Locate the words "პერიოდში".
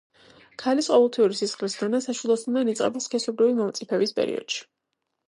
4.23-4.65